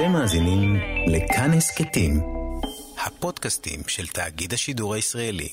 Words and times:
אתם 0.00 0.12
מאזינים 0.12 0.76
לכאן 1.06 1.50
הסכתים, 1.50 2.20
הפודקאסטים 3.06 3.80
של 3.86 4.06
תאגיד 4.06 4.52
השידור 4.52 4.94
הישראלי. 4.94 5.48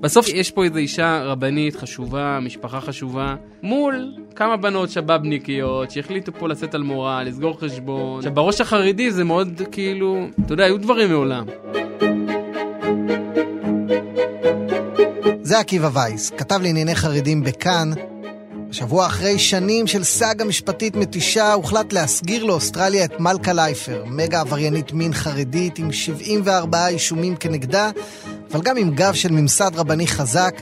בסוף 0.00 0.28
יש 0.28 0.50
פה 0.50 0.64
איזו 0.64 0.76
אישה 0.76 1.22
רבנית 1.24 1.76
חשובה, 1.76 2.38
משפחה 2.42 2.80
חשובה, 2.80 3.36
מול 3.62 4.14
כמה 4.36 4.56
בנות 4.56 4.90
שבאבניקיות 4.90 5.90
שהחליטו 5.90 6.32
פה 6.32 6.48
לשאת 6.48 6.74
על 6.74 6.82
מורה, 6.82 7.24
לסגור 7.24 7.60
חשבון. 7.60 8.18
עכשיו 8.18 8.34
בראש 8.34 8.60
החרדי 8.60 9.10
זה 9.10 9.24
מאוד 9.24 9.62
כאילו, 9.72 10.26
אתה 10.46 10.52
יודע, 10.52 10.64
היו 10.64 10.78
דברים 10.78 11.10
מעולם. 11.10 11.46
זה 15.56 15.60
עקיבא 15.60 15.90
וייס, 15.92 16.30
כתב 16.30 16.60
לענייני 16.62 16.94
חרדים 16.94 17.42
בכאן. 17.42 17.90
שבוע 18.70 19.06
אחרי 19.06 19.38
שנים 19.38 19.86
של 19.86 20.04
סאגה 20.04 20.44
משפטית 20.44 20.96
מתישה, 20.96 21.52
הוחלט 21.52 21.92
להסגיר 21.92 22.44
לאוסטרליה 22.44 23.04
את 23.04 23.20
מלכה 23.20 23.52
לייפר, 23.52 24.04
מגה 24.06 24.40
עבריינית 24.40 24.92
מין 24.92 25.12
חרדית 25.12 25.78
עם 25.78 25.92
74 25.92 26.88
אישומים 26.88 27.36
כנגדה, 27.36 27.90
אבל 28.52 28.62
גם 28.62 28.76
עם 28.76 28.94
גב 28.94 29.14
של 29.14 29.32
ממסד 29.32 29.70
רבני 29.74 30.06
חזק, 30.06 30.54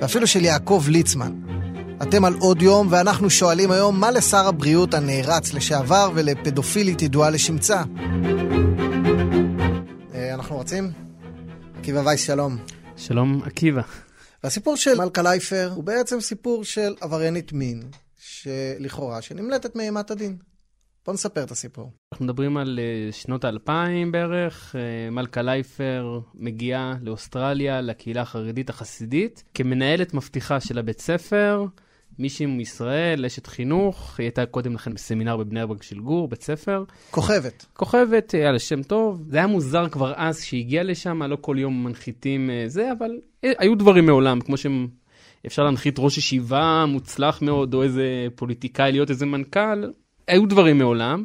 ואפילו 0.00 0.26
של 0.26 0.44
יעקב 0.44 0.84
ליצמן. 0.88 1.32
אתם 2.02 2.24
על 2.24 2.34
עוד 2.40 2.62
יום, 2.62 2.86
ואנחנו 2.90 3.30
שואלים 3.30 3.70
היום 3.70 4.00
מה 4.00 4.10
לשר 4.10 4.48
הבריאות 4.48 4.94
הנערץ 4.94 5.54
לשעבר 5.54 6.10
ולפדופילית 6.14 7.02
ידועה 7.02 7.30
לשמצה. 7.30 7.82
אה, 10.14 10.34
אנחנו 10.34 10.56
רוצים? 10.56 10.90
עקיבא 11.78 12.02
וייס, 12.04 12.26
שלום. 12.26 12.56
שלום 12.96 13.40
עקיבא. 13.46 14.07
והסיפור 14.44 14.76
של 14.76 14.98
מלכה 14.98 15.22
לייפר 15.22 15.70
הוא 15.74 15.84
בעצם 15.84 16.20
סיפור 16.20 16.64
של 16.64 16.94
עבריינית 17.00 17.52
מין, 17.52 17.82
שלכאורה, 18.16 19.22
שנמלטת 19.22 19.76
מאימת 19.76 20.10
הדין. 20.10 20.36
בוא 21.06 21.14
נספר 21.14 21.42
את 21.42 21.50
הסיפור. 21.50 21.92
אנחנו 22.12 22.24
מדברים 22.24 22.56
על 22.56 22.78
uh, 22.78 23.14
שנות 23.14 23.44
האלפיים 23.44 24.12
בערך, 24.12 24.74
uh, 24.74 25.10
מלכה 25.10 25.42
לייפר 25.42 26.20
מגיעה 26.34 26.94
לאוסטרליה, 27.02 27.80
לקהילה 27.80 28.22
החרדית 28.22 28.70
החסידית, 28.70 29.44
כמנהלת 29.54 30.14
מבטיחה 30.14 30.60
של 30.60 30.78
הבית 30.78 31.00
ספר. 31.00 31.66
מישהי 32.18 32.46
מישראל, 32.46 33.24
אשת 33.24 33.46
חינוך, 33.46 34.14
היא 34.18 34.24
הייתה 34.24 34.46
קודם 34.46 34.74
לכן 34.74 34.94
בסמינר 34.94 35.36
בבני 35.36 35.66
ברק 35.66 35.82
של 35.82 36.00
גור, 36.00 36.28
בית 36.28 36.42
ספר. 36.42 36.84
כוכבת. 37.10 37.66
כוכבת, 37.72 38.30
היה 38.34 38.52
לה 38.52 38.58
שם 38.58 38.82
טוב. 38.82 39.24
זה 39.28 39.36
היה 39.36 39.46
מוזר 39.46 39.88
כבר 39.88 40.12
אז 40.16 40.42
שהיא 40.42 40.60
הגיעה 40.60 40.84
לשם, 40.84 41.22
לא 41.22 41.36
כל 41.40 41.56
יום 41.58 41.84
מנחיתים 41.84 42.50
אה, 42.50 42.64
זה, 42.66 42.92
אבל 42.98 43.10
אה, 43.44 43.52
היו 43.58 43.74
דברים 43.74 44.06
מעולם, 44.06 44.40
כמו 44.40 44.54
שאפשר 44.56 45.64
להנחית 45.64 45.98
ראש 45.98 46.18
ישיבה 46.18 46.84
מוצלח 46.88 47.42
מאוד, 47.42 47.74
או 47.74 47.82
איזה 47.82 48.26
פוליטיקאי 48.34 48.92
להיות 48.92 49.10
איזה 49.10 49.26
מנכ"ל, 49.26 49.84
היו 50.28 50.46
דברים 50.46 50.78
מעולם. 50.78 51.24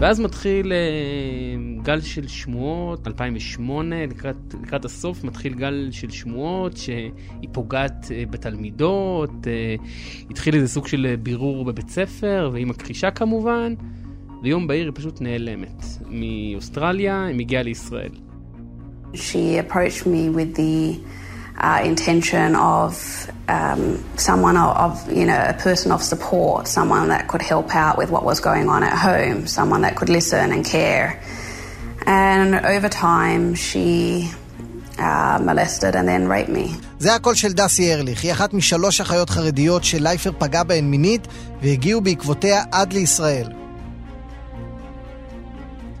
ואז 0.00 0.20
מתחיל 0.20 0.72
אה, 0.72 1.53
גל 1.84 2.00
של 2.00 2.28
שמועות, 2.28 3.06
2008, 3.06 4.06
לקראת, 4.06 4.36
לקראת 4.62 4.84
הסוף 4.84 5.24
מתחיל 5.24 5.54
גל 5.54 5.88
של 5.90 6.10
שמועות 6.10 6.76
שהיא 6.76 7.48
פוגעת 7.52 8.06
אה, 8.10 8.22
בתלמידות, 8.30 9.30
אה, 9.46 9.74
התחיל 10.30 10.54
איזה 10.54 10.68
סוג 10.68 10.86
של 10.86 11.14
בירור 11.22 11.64
בבית 11.64 11.88
ספר, 11.88 12.50
והיא 12.52 12.66
מכחישה 12.66 13.10
כמובן, 13.10 13.74
ויום 14.42 14.66
בהיר 14.66 14.84
היא 14.84 14.92
פשוט 14.94 15.20
נעלמת. 15.20 15.84
מאוסטרליה 16.08 17.24
היא 17.24 17.36
מגיעה 17.36 17.62
לישראל. 17.62 18.12
She 19.14 19.58
approached 19.58 20.06
me 20.06 20.28
with 20.38 20.50
the 20.56 21.00
uh, 21.58 21.80
intention 21.84 22.56
of 22.56 22.92
um, 23.48 23.82
someone 24.16 24.56
of, 24.56 24.76
of, 24.86 24.92
you 25.18 25.26
know, 25.30 25.40
a 25.54 25.56
person 25.66 25.92
of 25.92 26.02
support, 26.02 26.66
someone 26.66 27.08
that 27.08 27.28
could 27.28 27.42
help 27.42 27.74
out 27.74 27.96
with 27.96 28.10
what 28.10 28.24
was 28.24 28.40
going 28.40 28.68
on 28.68 28.82
at 28.82 28.96
home, 29.08 29.46
someone 29.46 29.82
that 29.82 29.94
could 29.98 30.08
listen 30.08 30.52
and 30.52 30.64
care. 30.64 31.08
And 32.06 32.54
over 32.54 32.88
time, 32.88 33.54
she 33.54 34.28
uh, 34.98 35.38
molested 35.40 35.94
and 35.94 36.08
then 36.08 36.28
raped 36.28 36.48
me. 36.48 36.76
זה 36.98 37.14
הקול 37.14 37.34
של 37.34 37.52
דסי 37.52 37.94
ארליך, 37.94 38.22
היא 38.22 38.32
אחת 38.32 38.54
משלוש 38.54 39.00
אחיות 39.00 39.30
חרדיות 39.30 39.84
שלייפר 39.84 40.30
פגע 40.38 40.62
בהן 40.62 40.90
מינית 40.90 41.28
והגיעו 41.62 42.00
בעקבותיה 42.00 42.62
עד 42.72 42.92
לישראל. 42.92 43.52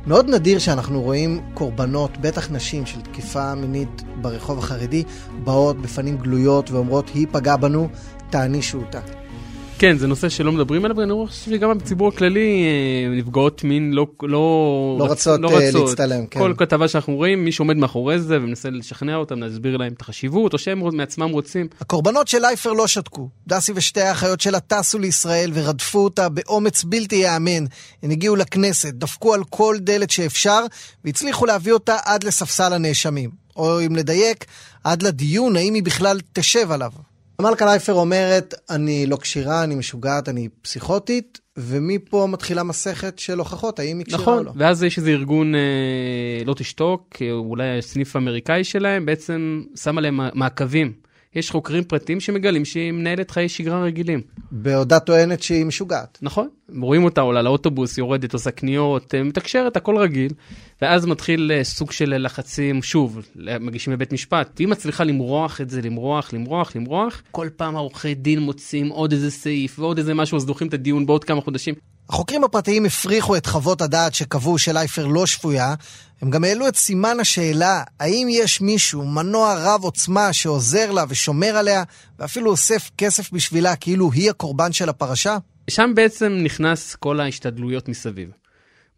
מאוד 0.06 0.28
נדיר 0.28 0.58
שאנחנו 0.58 1.02
רואים 1.02 1.40
קורבנות, 1.54 2.18
בטח 2.20 2.50
נשים, 2.50 2.86
של 2.86 3.00
תקיפה 3.00 3.54
מינית 3.54 4.02
ברחוב 4.20 4.58
החרדי, 4.58 5.04
באות 5.44 5.82
בפנים 5.82 6.16
גלויות 6.16 6.70
ואומרות, 6.70 7.10
היא 7.14 7.26
פגעה 7.32 7.56
בנו, 7.56 7.88
תענישו 8.30 8.78
אותה. 8.78 9.00
כן, 9.78 9.98
זה 9.98 10.06
נושא 10.06 10.28
שלא 10.28 10.52
מדברים 10.52 10.84
עליו, 10.84 10.96
ואני 10.96 11.12
חושב 11.26 11.50
שגם 11.50 11.78
בציבור 11.78 12.08
הכללי 12.08 12.64
אה, 12.64 13.16
נפגעות 13.16 13.64
מין 13.64 13.92
לא, 13.92 14.06
לא, 14.22 14.96
לא 14.98 15.04
רצות, 15.10 15.40
לא 15.40 15.50
אה, 15.50 15.68
רצות 15.68 15.88
להצטלם. 15.88 16.26
כן. 16.26 16.40
כל 16.40 16.54
כתבה 16.58 16.88
שאנחנו 16.88 17.16
רואים, 17.16 17.44
מי 17.44 17.52
שעומד 17.52 17.76
מאחורי 17.76 18.20
זה 18.20 18.36
ומנסה 18.36 18.70
לשכנע 18.70 19.16
אותם, 19.16 19.40
להסביר 19.40 19.76
להם 19.76 19.92
את 19.92 20.00
החשיבות, 20.00 20.52
או 20.52 20.58
שהם 20.58 20.96
מעצמם 20.96 21.30
רוצים. 21.30 21.68
הקורבנות 21.80 22.28
של 22.28 22.38
לייפר 22.38 22.72
לא 22.72 22.86
שתקו. 22.86 23.28
דסי 23.46 23.72
ושתי 23.74 24.00
האחיות 24.00 24.40
שלה 24.40 24.60
טסו 24.60 24.98
לישראל 24.98 25.50
ורדפו 25.54 25.98
אותה 25.98 26.28
באומץ 26.28 26.84
בלתי 26.84 27.16
ייאמן. 27.16 27.64
הן 28.02 28.10
הגיעו 28.10 28.36
לכנסת, 28.36 28.94
דפקו 28.94 29.34
על 29.34 29.44
כל 29.50 29.76
דלת 29.80 30.10
שאפשר, 30.10 30.60
והצליחו 31.04 31.46
להביא 31.46 31.72
אותה 31.72 31.96
עד 32.04 32.24
לספסל 32.24 32.72
הנאשמים. 32.72 33.44
או 33.56 33.80
אם 33.86 33.96
לדייק, 33.96 34.44
עד 34.84 35.02
לדיון 35.02 35.56
האם 35.56 35.74
היא 35.74 35.82
בכלל 35.82 36.20
תשב 36.32 36.70
עליו. 36.70 36.90
מלכה 37.40 37.64
לייפר 37.64 37.92
אומרת, 37.92 38.54
אני 38.70 39.06
לא 39.06 39.16
כשירה, 39.16 39.64
אני 39.64 39.74
משוגעת, 39.74 40.28
אני 40.28 40.48
פסיכוטית, 40.62 41.40
ומפה 41.56 42.26
מתחילה 42.30 42.62
מסכת 42.62 43.18
של 43.18 43.38
הוכחות, 43.38 43.78
האם 43.78 43.98
היא 43.98 44.06
כשירה 44.06 44.22
נכון, 44.22 44.38
או 44.38 44.44
לא. 44.44 44.52
ואז 44.56 44.82
יש 44.82 44.98
איזה 44.98 45.10
ארגון 45.10 45.54
אה, 45.54 45.60
לא 46.44 46.54
תשתוק, 46.54 47.16
אה, 47.22 47.30
אולי 47.30 47.82
סניף 47.82 48.16
אמריקאי 48.16 48.64
שלהם, 48.64 49.06
בעצם 49.06 49.62
שם 49.76 49.98
עליהם 49.98 50.20
מעקבים. 50.34 50.92
יש 51.34 51.50
חוקרים 51.50 51.84
פרטיים 51.84 52.20
שמגלים 52.20 52.64
שהיא 52.64 52.92
מנהלת 52.92 53.30
חיי 53.30 53.48
שגרה 53.48 53.82
רגילים. 53.82 54.20
בעודה 54.50 55.00
טוענת 55.00 55.42
שהיא 55.42 55.64
משוגעת. 55.64 56.18
נכון, 56.22 56.48
רואים 56.80 57.04
אותה 57.04 57.20
עולה 57.20 57.42
לאוטובוס, 57.42 57.98
יורדת, 57.98 58.32
עושה 58.32 58.50
קניות, 58.50 59.14
אה, 59.14 59.22
מתקשרת, 59.22 59.76
הכל 59.76 59.96
רגיל, 59.96 60.32
ואז 60.82 61.06
מתחיל 61.06 61.52
אה, 61.54 61.64
סוג 61.64 61.92
של 61.92 62.24
לחצים, 62.24 62.82
שוב, 62.82 63.18
מגישים 63.60 63.92
לבית 63.92 64.12
משפט, 64.12 64.50
והיא 64.56 64.68
מצליחה 64.68 65.04
למרוח 65.04 65.60
את 65.60 65.70
זה, 65.70 65.82
למרוח, 65.82 66.32
למרוח, 66.32 66.76
למרוח, 66.76 67.22
כל 67.30 67.48
פעם 67.56 67.76
העורכי 67.76 68.14
דין 68.14 68.38
מוצאים 68.38 68.88
עוד 68.88 69.12
איזה 69.12 69.30
סעיף 69.30 69.78
ועוד 69.78 69.98
איזה 69.98 70.14
משהו, 70.14 70.36
אז 70.36 70.46
דוחים 70.46 70.68
את 70.68 70.74
הדיון 70.74 71.06
בעוד 71.06 71.24
כמה 71.24 71.40
חודשים. 71.40 71.74
החוקרים 72.08 72.44
הפרטיים 72.44 72.84
הפריחו 72.84 73.36
את 73.36 73.46
חוות 73.46 73.82
הדעת 73.82 74.14
שקבעו 74.14 74.58
שלייפר 74.58 75.06
לא 75.06 75.26
שפויה. 75.26 75.74
הם 76.22 76.30
גם 76.30 76.44
העלו 76.44 76.68
את 76.68 76.76
סימן 76.76 77.20
השאלה, 77.20 77.82
האם 78.00 78.28
יש 78.30 78.60
מישהו, 78.60 79.06
מנוע 79.06 79.54
רב 79.58 79.84
עוצמה, 79.84 80.32
שעוזר 80.32 80.90
לה 80.90 81.04
ושומר 81.08 81.56
עליה, 81.56 81.82
ואפילו 82.18 82.50
אוסף 82.50 82.90
כסף 82.98 83.32
בשבילה 83.32 83.76
כאילו 83.76 84.12
היא 84.12 84.30
הקורבן 84.30 84.72
של 84.72 84.88
הפרשה? 84.88 85.36
שם 85.70 85.92
בעצם 85.94 86.38
נכנס 86.42 86.94
כל 86.94 87.20
ההשתדלויות 87.20 87.88
מסביב. 87.88 88.28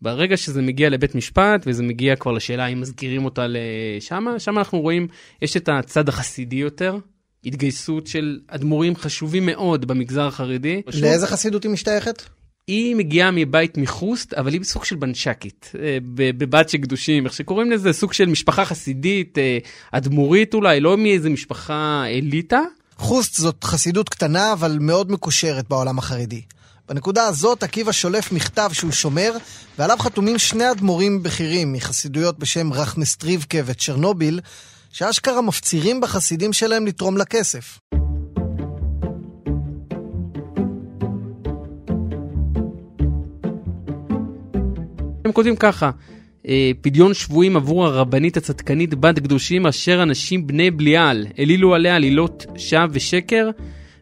ברגע 0.03 0.37
שזה 0.37 0.63
מגיע 0.63 0.89
לבית 0.91 1.15
משפט 1.15 1.63
וזה 1.67 1.83
מגיע 1.83 2.17
כבר 2.17 2.33
לשאלה 2.33 2.65
האם 2.65 2.81
מזכירים 2.81 3.25
אותה 3.25 3.47
לשם, 3.49 4.25
שם 4.39 4.59
אנחנו 4.59 4.81
רואים, 4.81 5.09
יש 5.43 5.57
את 5.57 5.69
הצד 5.69 6.09
החסידי 6.09 6.57
יותר, 6.57 6.99
התגייסות 7.45 8.07
של 8.07 8.41
אדמו"רים 8.49 8.97
חשובים 8.97 9.47
מאוד 9.47 9.85
במגזר 9.85 10.27
החרדי. 10.27 10.83
לאיזה 10.95 11.27
חסידות 11.27 11.63
היא 11.63 11.71
משתייכת? 11.71 12.23
היא 12.71 12.97
מגיעה 12.97 13.31
מבית 13.31 13.79
מחוסט, 13.79 14.35
אבל 14.35 14.53
היא 14.53 14.61
בסוג 14.61 14.85
של 14.85 14.97
בנש"קית, 14.97 15.73
אה, 15.83 15.99
בבת 16.15 16.69
של 16.69 16.79
קדושים, 16.79 17.25
איך 17.25 17.33
שקוראים 17.33 17.71
לזה, 17.71 17.93
סוג 17.93 18.13
של 18.13 18.27
משפחה 18.27 18.65
חסידית, 18.65 19.39
אה, 19.39 19.59
אדמו"רית 19.93 20.55
אולי, 20.55 20.81
לא 20.81 20.97
מאיזה 20.97 21.31
משפחה 21.31 22.05
אליטה. 22.07 22.61
חוסט 22.97 23.35
זאת 23.35 23.65
חסידות 23.65 24.09
קטנה, 24.09 24.53
אבל 24.53 24.79
מאוד 24.81 25.13
מקושרת 25.13 25.69
בעולם 25.69 25.99
החרדי. 25.99 26.43
בנקודה 26.89 27.27
הזאת 27.27 27.63
עקיבא 27.63 27.93
שולף 27.93 28.33
מכתב 28.33 28.71
שהוא 28.73 28.93
שומר, 28.93 29.33
ועליו 29.79 29.97
חתומים 29.99 30.39
שני 30.39 30.71
אדמו"רים 30.71 31.23
בכירים 31.23 31.73
מחסידויות 31.73 32.39
בשם 32.39 32.73
רחמסטריבקה 32.73 33.59
וצ'רנוביל, 33.67 34.41
שאשכרה 34.93 35.41
מפצירים 35.41 36.01
בחסידים 36.01 36.53
שלהם 36.53 36.87
לתרום 36.87 37.17
לה 37.17 37.25
כותבים 45.37 45.57
ככה, 45.57 45.91
אה, 46.49 46.71
פדיון 46.81 47.15
שבויים 47.15 47.57
עבור 47.57 47.87
הרבנית 47.87 48.37
הצדקנית 48.37 48.95
בת 48.95 49.19
קדושים 49.19 49.67
אשר 49.67 50.03
אנשים 50.03 50.47
בני 50.47 50.71
בליעל 50.71 51.27
העלילו 51.39 51.75
עליה 51.75 51.97
עלילות 51.97 52.47
שווא 52.57 52.87
ושקר 52.91 53.51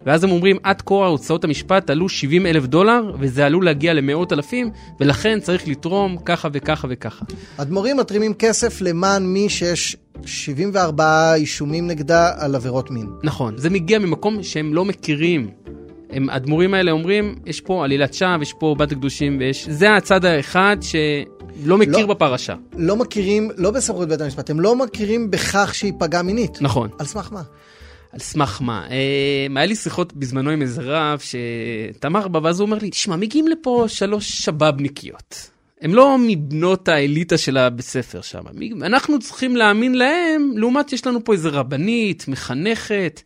ואז 0.06 0.24
הם 0.24 0.30
אומרים, 0.30 0.56
עד 0.62 0.82
כה 0.82 0.94
הוצאות 0.94 1.44
המשפט 1.44 1.90
עלו 1.90 2.08
70 2.08 2.46
אלף 2.46 2.66
דולר, 2.66 3.14
וזה 3.18 3.46
עלול 3.46 3.64
להגיע 3.64 3.94
למאות 3.94 4.32
אלפים, 4.32 4.70
ולכן 5.00 5.40
צריך 5.40 5.68
לתרום 5.68 6.16
ככה 6.24 6.48
וככה 6.52 6.88
וככה. 6.90 7.24
אדמו"רים 7.56 7.96
מתרימים 7.96 8.34
כסף 8.34 8.80
למען 8.80 9.26
מי 9.26 9.48
שיש 9.48 9.96
74 10.26 11.34
אישומים 11.34 11.86
נגדה 11.86 12.30
על 12.38 12.54
עבירות 12.54 12.90
מין. 12.90 13.06
נכון, 13.22 13.58
זה 13.58 13.70
מגיע 13.70 13.98
ממקום 13.98 14.42
שהם 14.42 14.74
לא 14.74 14.84
מכירים. 14.84 15.50
הם, 16.14 16.30
האדמו"רים 16.30 16.74
האלה 16.74 16.90
אומרים, 16.90 17.34
יש 17.46 17.60
פה 17.60 17.84
עלילת 17.84 18.14
שווא, 18.14 18.42
יש 18.42 18.52
פה 18.52 18.74
בת 18.78 18.92
הקדושים, 18.92 19.36
ויש... 19.40 19.68
זה 19.68 19.96
הצד 19.96 20.24
האחד 20.24 20.76
שלא 20.80 21.78
מכיר 21.78 22.06
לא. 22.06 22.14
בפרשה. 22.14 22.54
לא 22.76 22.96
מכירים, 22.96 23.50
לא 23.56 23.70
בסמכות 23.70 24.08
בית 24.08 24.20
המשפט, 24.20 24.50
הם 24.50 24.60
לא 24.60 24.76
מכירים 24.76 25.30
בכך 25.30 25.74
שהיא 25.74 25.92
פגעה 25.98 26.22
מינית. 26.22 26.62
נכון. 26.62 26.88
על 26.98 27.06
סמך 27.06 27.28
מה? 27.32 27.42
על 28.12 28.18
סמך 28.18 28.58
מה? 28.62 28.86
אה, 28.90 29.46
היה 29.56 29.66
לי 29.66 29.76
שיחות 29.76 30.12
בזמנו 30.12 30.50
עם 30.50 30.62
איזה 30.62 30.82
רב 30.84 31.20
שתמר 31.20 32.28
בה, 32.28 32.40
ואז 32.42 32.60
הוא 32.60 32.66
אומר 32.66 32.78
לי, 32.78 32.90
תשמע, 32.90 33.16
מגיעים 33.16 33.48
לפה 33.48 33.84
שלוש 33.88 34.28
שבאבניקיות. 34.28 35.50
הם 35.80 35.94
לא 35.94 36.16
מבנות 36.20 36.88
האליטה 36.88 37.38
של 37.38 37.56
הבית 37.56 37.86
ספר 37.86 38.20
שם. 38.20 38.42
אנחנו 38.82 39.18
צריכים 39.18 39.56
להאמין 39.56 39.94
להם, 39.94 40.52
לעומת 40.54 40.92
יש 40.92 41.06
לנו 41.06 41.24
פה 41.24 41.32
איזה 41.32 41.48
רבנית, 41.48 42.28
מחנכת. 42.28 43.20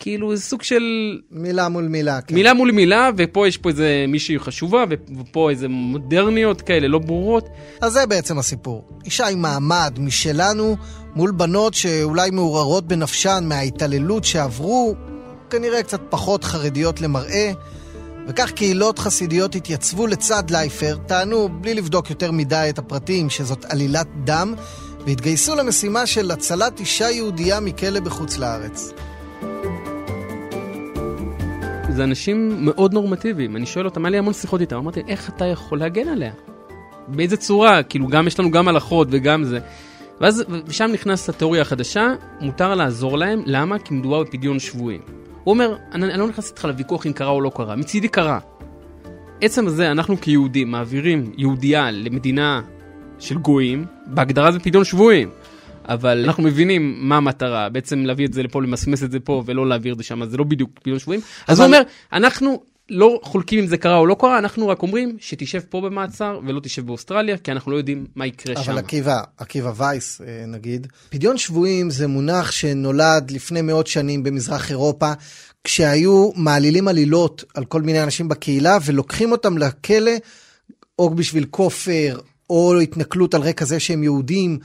כאילו 0.00 0.36
זה 0.36 0.42
סוג 0.42 0.62
של... 0.62 0.82
מילה 1.30 1.68
מול 1.68 1.88
מילה. 1.88 2.20
כן. 2.20 2.34
מילה 2.34 2.54
מול 2.54 2.70
מילה, 2.72 3.10
ופה 3.16 3.48
יש 3.48 3.56
פה 3.56 3.68
איזה 3.68 4.04
מישהי 4.08 4.38
חשובה, 4.38 4.84
ופה 5.20 5.50
איזה 5.50 5.68
מודרניות 5.68 6.62
כאלה 6.62 6.88
לא 6.88 6.98
ברורות. 6.98 7.48
אז 7.80 7.92
זה 7.92 8.06
בעצם 8.06 8.38
הסיפור. 8.38 8.88
אישה 9.04 9.26
עם 9.26 9.42
מעמד 9.42 9.98
משלנו, 9.98 10.76
מול 11.14 11.30
בנות 11.30 11.74
שאולי 11.74 12.30
מעוררות 12.30 12.88
בנפשן 12.88 13.44
מההתעללות 13.48 14.24
שעברו, 14.24 14.94
כנראה 15.50 15.82
קצת 15.82 16.00
פחות 16.10 16.44
חרדיות 16.44 17.00
למראה. 17.00 17.52
וכך 18.28 18.50
קהילות 18.50 18.98
חסידיות 18.98 19.54
התייצבו 19.54 20.06
לצד 20.06 20.50
לייפר, 20.50 20.96
טענו 21.06 21.48
בלי 21.60 21.74
לבדוק 21.74 22.10
יותר 22.10 22.32
מדי 22.32 22.66
את 22.70 22.78
הפרטים 22.78 23.30
שזאת 23.30 23.64
עלילת 23.64 24.06
דם, 24.24 24.54
והתגייסו 25.06 25.54
למשימה 25.54 26.06
של 26.06 26.30
הצלת 26.30 26.80
אישה 26.80 27.10
יהודייה 27.10 27.60
מכלא 27.60 28.00
בחוץ 28.00 28.38
לארץ. 28.38 28.92
זה 31.96 32.04
אנשים 32.04 32.64
מאוד 32.64 32.94
נורמטיביים. 32.94 33.56
אני 33.56 33.66
שואל 33.66 33.84
אותם, 33.84 34.04
היה 34.04 34.10
לי 34.10 34.18
המון 34.18 34.32
שיחות 34.32 34.60
איתם, 34.60 34.76
אמרתי, 34.76 35.02
איך 35.08 35.30
אתה 35.30 35.44
יכול 35.44 35.78
להגן 35.78 36.08
עליה? 36.08 36.32
באיזה 37.08 37.36
צורה? 37.36 37.82
כאילו, 37.82 38.06
גם 38.06 38.26
יש 38.26 38.40
לנו 38.40 38.50
גם 38.50 38.68
הלכות 38.68 39.08
וגם 39.10 39.44
זה. 39.44 39.58
ואז, 40.20 40.44
ושם 40.66 40.90
נכנס 40.92 41.28
התיאוריה 41.28 41.62
החדשה, 41.62 42.14
מותר 42.40 42.74
לעזור 42.74 43.18
להם, 43.18 43.42
למה? 43.46 43.78
כי 43.78 43.94
מדובר 43.94 44.22
בפדיון 44.22 44.58
שבויים. 44.58 45.00
הוא 45.44 45.52
אומר, 45.52 45.76
אני, 45.92 46.04
אני 46.04 46.20
לא 46.20 46.28
נכנס 46.28 46.50
איתך 46.50 46.64
לוויכוח 46.64 47.06
אם 47.06 47.12
קרה 47.12 47.30
או 47.30 47.40
לא 47.40 47.50
קרה, 47.54 47.76
מצידי 47.76 48.08
קרה. 48.08 48.38
עצם 49.40 49.66
הזה, 49.66 49.90
אנחנו 49.90 50.20
כיהודים 50.20 50.70
מעבירים 50.70 51.32
יהודייה 51.36 51.90
למדינה 51.90 52.62
של 53.18 53.38
גויים, 53.38 53.84
בהגדרה 54.06 54.52
זה 54.52 54.60
פדיון 54.60 54.84
שבויים. 54.84 55.30
אבל 55.88 56.24
אנחנו 56.24 56.42
מבינים 56.42 57.08
מה 57.08 57.16
המטרה, 57.16 57.68
בעצם 57.68 58.06
להביא 58.06 58.26
את 58.26 58.32
זה 58.32 58.42
לפה, 58.42 58.62
למסמס 58.62 59.02
את 59.02 59.10
זה 59.10 59.20
פה 59.20 59.42
ולא 59.46 59.68
להעביר 59.68 59.92
את 59.92 59.98
זה 59.98 60.04
שם, 60.04 60.24
זה 60.24 60.36
לא 60.36 60.44
בדיוק 60.44 60.70
פדיון 60.82 60.98
שבויים. 60.98 61.20
אז 61.46 61.60
הוא 61.60 61.66
אומר, 61.66 61.82
אנחנו 62.12 62.62
לא 62.90 63.20
חולקים 63.22 63.58
אם 63.58 63.66
זה 63.66 63.76
קרה 63.76 63.96
או 63.96 64.06
לא 64.06 64.16
קרה, 64.20 64.38
אנחנו 64.38 64.68
רק 64.68 64.82
אומרים 64.82 65.16
שתשב 65.20 65.60
פה 65.68 65.80
במעצר 65.80 66.40
ולא 66.46 66.60
תשב 66.60 66.86
באוסטרליה, 66.86 67.38
כי 67.38 67.52
אנחנו 67.52 67.72
לא 67.72 67.76
יודעים 67.76 68.06
מה 68.16 68.26
יקרה 68.26 68.54
אבל 68.54 68.62
שם. 68.62 68.70
אבל 68.70 68.80
עקיבא, 68.80 69.20
עקיבא 69.36 69.72
וייס 69.76 70.20
אה, 70.20 70.44
נגיד, 70.46 70.86
פדיון 71.10 71.38
שבויים 71.38 71.90
זה 71.90 72.06
מונח 72.06 72.50
שנולד 72.50 73.30
לפני 73.30 73.62
מאות 73.62 73.86
שנים 73.86 74.22
במזרח 74.22 74.70
אירופה, 74.70 75.12
כשהיו 75.64 76.30
מעלילים 76.36 76.88
עלילות 76.88 77.44
על 77.54 77.64
כל 77.64 77.82
מיני 77.82 78.02
אנשים 78.02 78.28
בקהילה 78.28 78.78
ולוקחים 78.84 79.32
אותם 79.32 79.58
לכלא, 79.58 80.12
או 80.98 81.10
בשביל 81.10 81.46
כופר, 81.50 82.18
או 82.50 82.80
התנכלות 82.80 83.34
על 83.34 83.42
רקע 83.42 83.64
זה 83.64 83.80
שהם 83.80 84.02
יהודים. 84.02 84.58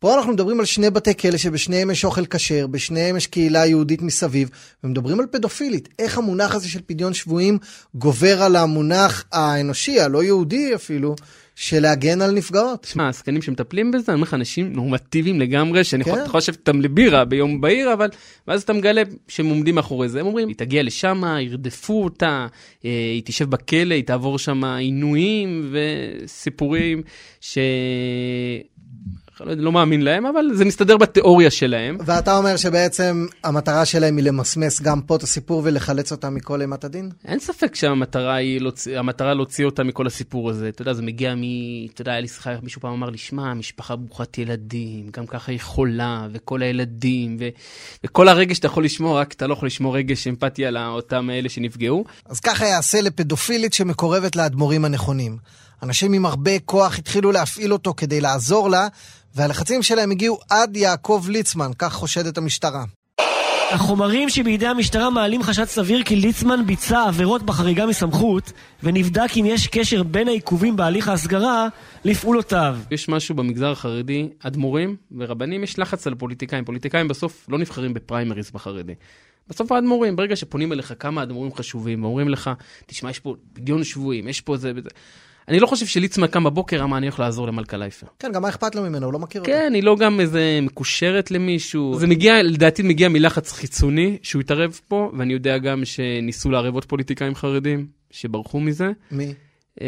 פה 0.00 0.14
אנחנו 0.14 0.32
מדברים 0.32 0.60
על 0.60 0.66
שני 0.66 0.90
בתי 0.90 1.16
כלא 1.16 1.36
שבשניהם 1.36 1.90
יש 1.90 2.04
אוכל 2.04 2.26
כשר, 2.26 2.66
בשניהם 2.66 3.16
יש 3.16 3.26
קהילה 3.26 3.66
יהודית 3.66 4.02
מסביב, 4.02 4.50
ומדברים 4.84 5.20
על 5.20 5.26
פדופילית. 5.30 5.88
איך 5.98 6.18
המונח 6.18 6.54
הזה 6.54 6.68
של 6.68 6.80
פדיון 6.86 7.14
שבויים 7.14 7.58
גובר 7.94 8.42
על 8.42 8.56
המונח 8.56 9.24
האנושי, 9.32 10.00
הלא 10.00 10.24
יהודי 10.24 10.74
אפילו, 10.74 11.14
של 11.54 11.80
להגן 11.80 12.22
על 12.22 12.30
נפגעות? 12.30 12.82
תשמע, 12.82 13.08
עסקנים 13.08 13.42
שמטפלים 13.42 13.90
בזה, 13.90 14.04
אני 14.08 14.14
אומר 14.14 14.22
לך, 14.22 14.34
אנשים 14.34 14.72
נורמטיביים 14.72 15.40
לגמרי, 15.40 15.84
שאני 15.84 16.04
כן. 16.04 16.10
יכול 16.26 16.38
לשבת 16.38 16.56
איתם 16.58 16.80
לבירה 16.80 17.24
ביום 17.24 17.60
בהיר, 17.60 17.92
אבל 17.92 18.08
ואז 18.48 18.62
אתה 18.62 18.72
מגלה 18.72 19.02
שהם 19.28 19.46
עומדים 19.46 19.74
מאחורי 19.74 20.08
זה, 20.08 20.20
הם 20.20 20.26
אומרים, 20.26 20.48
היא 20.48 20.56
תגיע 20.56 20.82
לשם, 20.82 21.22
ירדפו 21.40 22.04
אותה, 22.04 22.46
אה, 22.84 22.90
היא 22.90 23.22
תשב 23.24 23.50
בכלא, 23.50 23.94
היא 23.94 24.04
תעבור 24.04 24.38
שם 24.38 24.64
עינויים 24.64 25.72
וסיפורים 25.72 27.02
ש... 27.40 27.58
לא, 29.40 29.52
לא 29.54 29.72
מאמין 29.72 30.02
להם, 30.02 30.26
אבל 30.26 30.44
זה 30.52 30.64
מסתדר 30.64 30.96
בתיאוריה 30.96 31.50
שלהם. 31.50 31.98
ואתה 32.06 32.36
אומר 32.36 32.56
שבעצם 32.56 33.26
המטרה 33.44 33.84
שלהם 33.84 34.16
היא 34.16 34.24
למסמס 34.24 34.80
גם 34.80 35.00
פה 35.00 35.16
את 35.16 35.22
הסיפור 35.22 35.62
ולחלץ 35.64 36.12
אותם 36.12 36.34
מכל 36.34 36.60
אימת 36.60 36.84
הדין? 36.84 37.10
אין 37.24 37.38
ספק 37.38 37.74
שהמטרה 37.74 38.34
היא 38.34 38.60
להוציא, 38.60 38.98
המטרה 38.98 39.34
להוציא 39.34 39.64
אותם 39.64 39.86
מכל 39.86 40.06
הסיפור 40.06 40.50
הזה. 40.50 40.68
אתה 40.68 40.82
יודע, 40.82 40.92
זה 40.92 41.02
מגיע 41.02 41.34
מ... 41.34 41.42
אתה 41.94 42.02
יודע, 42.02 42.12
היה 42.12 42.20
לי 42.20 42.28
שיחה, 42.28 42.50
מישהו 42.62 42.80
פעם 42.80 42.92
אמר 42.92 43.10
לי, 43.10 43.18
שמע, 43.18 43.54
משפחה 43.54 43.96
ברוכת 43.96 44.38
ילדים, 44.38 45.10
גם 45.16 45.26
ככה 45.26 45.52
היא 45.52 45.60
חולה, 45.60 46.26
וכל 46.32 46.62
הילדים, 46.62 47.36
ו... 47.40 47.48
וכל 48.04 48.28
הרגש 48.28 48.56
שאתה 48.56 48.66
יכול 48.66 48.84
לשמור, 48.84 49.18
רק 49.18 49.32
אתה 49.32 49.46
לא 49.46 49.52
יכול 49.52 49.66
לשמור 49.66 49.96
רגש 49.96 50.26
אמפתיה 50.26 50.70
לאותם 50.70 51.30
אלה 51.30 51.48
שנפגעו. 51.48 52.04
אז 52.26 52.40
ככה 52.40 52.66
יעשה 52.66 53.00
לפדופילית 53.00 53.72
שמקורבת 53.72 54.36
לאדמו"רים 54.36 54.84
הנכונים. 54.84 55.38
אנשים 55.82 56.12
עם 56.12 56.26
הרבה 56.26 56.58
כוח 56.58 56.98
התחילו 56.98 57.32
להפעיל 57.32 57.72
אותו 57.72 57.94
כדי 57.96 58.20
לעזור 58.20 58.70
לה, 58.70 58.88
והלחצים 59.38 59.82
שלהם 59.82 60.10
הגיעו 60.10 60.38
עד 60.50 60.76
יעקב 60.76 61.24
ליצמן, 61.28 61.70
כך 61.78 61.92
חושדת 61.92 62.38
המשטרה. 62.38 62.84
החומרים 63.70 64.28
שבידי 64.28 64.66
המשטרה 64.66 65.10
מעלים 65.10 65.42
חשד 65.42 65.64
סביר 65.64 66.02
כי 66.04 66.16
ליצמן 66.16 66.66
ביצע 66.66 67.04
עבירות 67.08 67.42
בחריגה 67.42 67.86
מסמכות, 67.86 68.52
ונבדק 68.82 69.30
אם 69.36 69.44
יש 69.46 69.66
קשר 69.66 70.02
בין 70.02 70.28
העיכובים 70.28 70.76
בהליך 70.76 71.08
ההסגרה 71.08 71.68
לפעולותיו. 72.04 72.78
יש 72.90 73.08
משהו 73.08 73.34
במגזר 73.34 73.70
החרדי, 73.70 74.28
אדמו"רים 74.40 74.96
ורבנים, 75.18 75.64
יש 75.64 75.78
לחץ 75.78 76.06
על 76.06 76.14
פוליטיקאים. 76.14 76.64
פוליטיקאים 76.64 77.08
בסוף 77.08 77.46
לא 77.48 77.58
נבחרים 77.58 77.94
בפריימריז 77.94 78.50
בחרדי. 78.50 78.94
בסוף 79.48 79.72
האדמו"רים, 79.72 80.16
ברגע 80.16 80.36
שפונים 80.36 80.72
אליך 80.72 80.94
כמה 80.98 81.22
אדמו"רים 81.22 81.54
חשובים, 81.54 82.04
ואומרים 82.04 82.28
לך, 82.28 82.50
תשמע, 82.86 83.10
יש 83.10 83.18
פה 83.18 83.34
פדיון 83.52 83.84
שבויים, 83.84 84.28
יש 84.28 84.40
פה 84.40 84.56
זה 84.56 84.72
וזה. 84.76 84.88
אני 85.48 85.60
לא 85.60 85.66
חושב 85.66 85.86
שליצמן 85.86 86.26
קם 86.26 86.44
בבוקר, 86.44 86.84
אמר, 86.84 86.96
אני 86.96 87.06
הולך 87.06 87.20
לעזור 87.20 87.46
למלכה 87.46 87.76
לייפר. 87.76 88.06
כן, 88.18 88.32
גם 88.32 88.42
מה 88.42 88.48
אכפת 88.48 88.74
לו 88.74 88.82
ממנו? 88.82 89.06
הוא 89.06 89.12
לא 89.12 89.18
מכיר 89.18 89.40
אותו. 89.40 89.52
כן, 89.52 89.72
היא 89.74 89.82
לא 89.82 89.96
גם 89.96 90.20
איזה 90.20 90.58
מקושרת 90.62 91.30
למישהו. 91.30 91.94
זה 91.98 92.06
מגיע, 92.06 92.42
לדעתי 92.42 92.82
מגיע 92.82 93.08
מלחץ 93.08 93.52
חיצוני, 93.52 94.18
שהוא 94.22 94.40
התערב 94.40 94.80
פה, 94.88 95.10
ואני 95.18 95.32
יודע 95.32 95.58
גם 95.58 95.84
שניסו 95.84 96.50
לערב 96.50 96.74
עוד 96.74 96.84
פוליטיקאים 96.84 97.34
חרדים, 97.34 97.86
שברחו 98.10 98.60
מזה. 98.60 98.90
מי? 99.10 99.34
אה, 99.80 99.86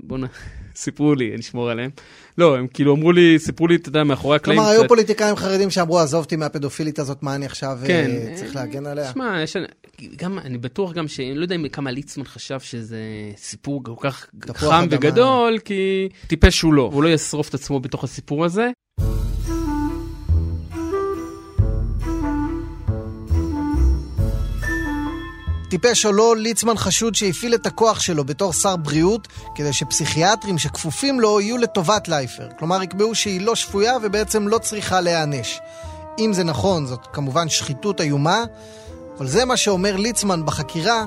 בוא 0.00 0.18
נ... 0.18 0.22
סיפרו 0.76 1.14
לי, 1.14 1.30
אני 1.32 1.40
אשמור 1.40 1.70
עליהם. 1.70 1.90
לא, 2.38 2.56
הם 2.56 2.66
כאילו 2.66 2.94
אמרו 2.94 3.12
לי, 3.12 3.38
סיפרו 3.38 3.66
לי, 3.66 3.76
אתה 3.76 3.88
יודע, 3.88 4.04
מאחורי 4.04 4.36
הקלעים. 4.36 4.60
כלומר, 4.60 4.72
היו 4.72 4.88
פוליטיקאים 4.88 5.36
חרדים 5.36 5.70
שאמרו, 5.70 5.98
עזוב 5.98 6.24
אותי 6.24 6.36
מהפדופילית 6.36 6.98
הזאת, 6.98 7.22
מה 7.22 7.34
אני 7.34 7.46
עכשיו 7.46 7.78
כן, 7.86 8.10
צריך 8.34 8.54
להגן 8.54 8.86
עליה? 8.86 9.12
שמע, 9.12 9.42
יש... 9.42 9.56
גם, 10.16 10.38
אני 10.38 10.58
בטוח 10.58 10.92
גם 10.92 11.08
ש... 11.08 11.20
אני 11.20 11.34
לא 11.34 11.42
יודע 11.42 11.56
כמה 11.72 11.90
ליצמן 11.90 12.24
חשב 12.24 12.60
שזה 12.60 13.00
סיפור 13.36 13.82
כל 13.84 13.94
כך 14.00 14.26
חם. 14.54 14.86
וגדול, 14.90 15.58
כי 15.64 16.08
טיפש 16.26 16.62
הוא 16.62 16.74
לא. 16.74 16.90
הוא 16.92 17.02
לא 17.02 17.08
ישרוף 17.08 17.48
את 17.48 17.54
עצמו 17.54 17.80
בתוך 17.80 18.04
הסיפור 18.04 18.44
הזה. 18.44 18.70
טיפש 25.68 26.06
או 26.06 26.12
לא, 26.12 26.36
ליצמן 26.36 26.76
חשוד 26.76 27.14
שהפעיל 27.14 27.54
את 27.54 27.66
הכוח 27.66 28.00
שלו 28.00 28.24
בתור 28.24 28.52
שר 28.52 28.76
בריאות 28.76 29.28
כדי 29.54 29.72
שפסיכיאטרים 29.72 30.58
שכפופים 30.58 31.20
לו 31.20 31.40
יהיו 31.40 31.56
לטובת 31.56 32.08
לייפר. 32.08 32.48
כלומר, 32.58 32.82
יקבעו 32.82 33.14
שהיא 33.14 33.40
לא 33.40 33.54
שפויה 33.54 33.92
ובעצם 34.02 34.48
לא 34.48 34.58
צריכה 34.58 35.00
להיענש. 35.00 35.60
אם 36.18 36.32
זה 36.32 36.44
נכון, 36.44 36.86
זאת 36.86 37.06
כמובן 37.12 37.48
שחיתות 37.48 38.00
איומה, 38.00 38.44
אבל 39.18 39.26
זה 39.26 39.44
מה 39.44 39.56
שאומר 39.56 39.96
ליצמן 39.96 40.46
בחקירה, 40.46 41.04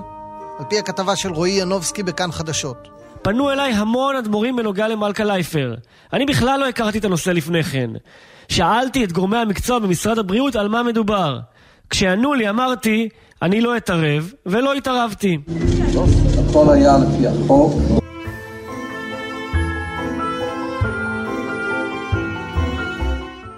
על 0.60 0.66
פי 0.70 0.80
הכתבה 0.80 1.16
של 1.16 1.30
רועי 1.30 1.52
ינובסקי 1.52 2.04
בכאן 2.04 2.32
חדשות. 2.32 2.88
פנו 3.22 3.52
אליי 3.52 3.74
המון 3.74 4.16
אדמו"רים 4.16 4.56
בנוגע 4.56 4.88
למלכה 4.88 5.24
לייפר. 5.24 5.76
אני 6.14 6.26
בכלל 6.26 6.60
לא 6.60 6.68
הכרתי 6.68 6.98
את 6.98 7.06
הנושא 7.06 7.30
לפני 7.30 7.64
כן. 7.64 7.90
שאלתי 8.48 9.04
את 9.04 9.12
גורמי 9.12 9.38
המקצוע 9.38 9.80
במשרד 9.80 10.20
הבריאות 10.20 10.56
על 10.56 10.68
מה 10.68 10.84
מדובר. 10.84 11.40
כשענו 11.90 12.34
לי 12.34 12.50
אמרתי, 12.50 13.10
אני 13.42 13.62
לא 13.62 13.78
אתערב, 13.78 14.34
ולא 14.46 14.74
התערבתי. 14.74 15.38
הכל 16.50 16.74
היה 16.74 16.98
לפי 16.98 17.28
החוק. 17.28 17.74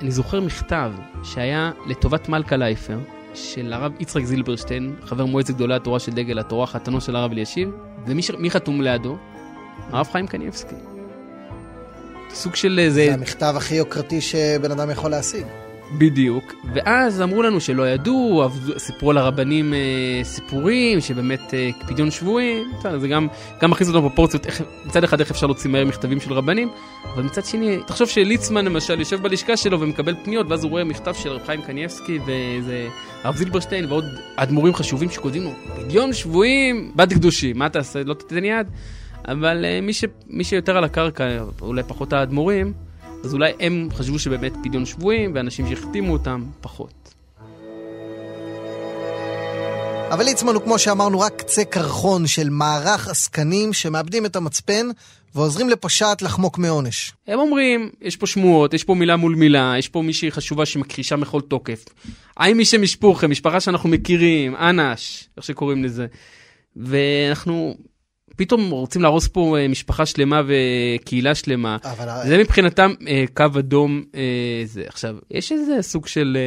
אני 0.01 0.11
זוכר 0.11 0.41
מכתב 0.41 0.91
שהיה 1.23 1.71
לטובת 1.88 2.29
מלכה 2.29 2.57
לייפר, 2.57 2.97
של 3.33 3.73
הרב 3.73 3.91
יצחק 4.00 4.23
זילברשטיין, 4.23 4.95
חבר 5.05 5.25
מועצת 5.25 5.53
גדולי 5.53 5.75
התורה 5.75 6.00
של 6.00 6.11
דגל 6.11 6.39
התורה, 6.39 6.67
חתנו 6.67 7.01
של 7.01 7.15
הרב 7.15 7.31
אלישיב, 7.31 7.69
ומי 8.07 8.21
ש... 8.21 8.31
חתום 8.50 8.81
לידו? 8.81 9.17
הרב 9.91 10.07
חיים 10.11 10.27
קניבסקי. 10.27 10.75
סוג 12.33 12.55
של 12.55 12.79
איזה... 12.79 13.05
זה 13.05 13.13
המכתב 13.13 13.53
הכי 13.57 13.75
יוקרתי 13.75 14.21
שבן 14.21 14.71
אדם 14.71 14.89
יכול 14.89 15.11
להשיג. 15.11 15.45
בדיוק, 15.98 16.53
ואז 16.74 17.21
אמרו 17.21 17.41
לנו 17.41 17.62
שלא 17.62 17.89
ידעו, 17.89 18.50
סיפרו 18.77 19.12
על 19.12 19.17
הרבנים 19.17 19.74
אה, 19.74 19.79
סיפורים, 20.24 21.01
שבאמת 21.01 21.53
אה, 21.53 21.69
פדיון 21.88 22.12
שבויים, 22.12 22.71
זה 22.98 23.07
גם, 23.07 23.27
גם 23.62 23.71
מכניס 23.71 23.88
אותנו 23.88 24.01
בפרופורציות, 24.01 24.45
מצד 24.86 25.03
אחד 25.03 25.19
איך 25.19 25.31
אפשר 25.31 25.45
להוציא 25.45 25.69
מהר 25.69 25.86
מכתבים 25.86 26.19
של 26.19 26.33
רבנים, 26.33 26.69
אבל 27.13 27.24
מצד 27.24 27.45
שני, 27.45 27.77
תחשוב 27.88 28.07
שליצמן 28.07 28.65
למשל 28.65 29.00
יושב 29.00 29.21
בלשכה 29.21 29.57
שלו 29.57 29.79
ומקבל 29.79 30.15
פניות, 30.24 30.45
ואז 30.50 30.63
הוא 30.63 30.71
רואה 30.71 30.83
מכתב 30.83 31.13
של 31.13 31.29
רב 31.29 31.41
חיים 31.45 31.62
קניאבסקי 31.62 32.19
וזה 32.19 32.88
הרב 33.24 33.36
זילברשטיין 33.36 33.86
ועוד 33.86 34.05
אדמו"רים 34.36 34.74
חשובים 34.74 35.10
שכותבים 35.10 35.43
לו, 35.43 35.51
פדיון 35.75 36.13
שבויים, 36.13 36.91
בת 36.95 37.13
קדושי, 37.13 37.53
מה 37.53 37.69
תעשה, 37.69 38.03
לא 38.03 38.13
תתן 38.13 38.45
יד? 38.45 38.67
אבל 39.27 39.65
אה, 39.65 39.81
מי, 39.81 39.93
ש, 39.93 40.05
מי 40.27 40.43
שיותר 40.43 40.77
על 40.77 40.83
הקרקע, 40.83 41.25
אולי 41.62 41.83
פחות 41.83 42.13
האדמו"רים, 42.13 42.74
אז 43.23 43.33
אולי 43.33 43.51
הם 43.59 43.89
חשבו 43.93 44.19
שבאמת 44.19 44.53
פדיון 44.63 44.85
שבויים, 44.85 45.31
ואנשים 45.35 45.69
שהחתימו 45.69 46.13
אותם, 46.13 46.45
פחות. 46.61 47.13
אבל 50.11 50.23
ליצמן 50.23 50.53
הוא, 50.53 50.63
כמו 50.63 50.79
שאמרנו, 50.79 51.19
רק 51.19 51.33
קצה 51.37 51.63
קרחון 51.65 52.27
של 52.27 52.49
מערך 52.49 53.07
עסקנים 53.07 53.73
שמאבדים 53.73 54.25
את 54.25 54.35
המצפן 54.35 54.87
ועוזרים 55.35 55.69
לפושעת 55.69 56.21
לחמוק 56.21 56.57
מעונש. 56.57 57.13
הם 57.27 57.39
אומרים, 57.39 57.89
יש 58.01 58.17
פה 58.17 58.27
שמועות, 58.27 58.73
יש 58.73 58.83
פה 58.83 58.95
מילה 58.95 59.15
מול 59.15 59.35
מילה, 59.35 59.73
יש 59.77 59.89
פה 59.89 60.01
מישהי 60.01 60.31
חשובה 60.31 60.65
שמכחישה 60.65 61.15
מכל 61.15 61.41
תוקף. 61.41 61.85
היי 62.37 62.53
מי 62.53 62.65
שמשפורכם, 62.65 63.31
משפחה 63.31 63.59
שאנחנו 63.59 63.89
מכירים, 63.89 64.55
אנש, 64.55 65.29
איך 65.37 65.45
שקוראים 65.45 65.83
לזה. 65.83 66.05
ואנחנו 66.75 67.75
פתאום 68.35 68.69
רוצים 68.69 69.01
להרוס 69.01 69.27
פה 69.27 69.57
אה, 69.57 69.67
משפחה 69.67 70.05
שלמה 70.05 70.41
וקהילה 70.47 71.35
שלמה. 71.35 71.77
אבל... 71.83 72.27
זה 72.27 72.38
מבחינתם 72.38 72.91
אה, 73.07 73.23
קו 73.33 73.45
אדום. 73.59 74.03
אה, 74.15 74.61
זה. 74.65 74.83
עכשיו, 74.88 75.15
יש 75.31 75.51
איזה 75.51 75.81
סוג 75.81 76.07
של 76.07 76.38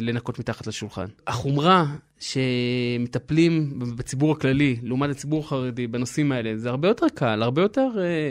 לנקות 0.00 0.38
מתחת 0.38 0.66
לשולחן. 0.66 1.06
החומרה 1.26 1.84
שמטפלים 2.20 3.78
בציבור 3.96 4.32
הכללי, 4.32 4.76
לעומת 4.82 5.10
הציבור 5.10 5.40
החרדי, 5.40 5.86
בנושאים 5.86 6.32
האלה, 6.32 6.56
זה 6.56 6.68
הרבה 6.68 6.88
יותר 6.88 7.06
קל, 7.14 7.42
הרבה 7.42 7.62
יותר 7.62 7.88
אה, 7.98 8.30